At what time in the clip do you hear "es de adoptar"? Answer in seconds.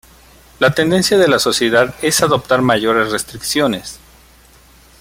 2.01-2.63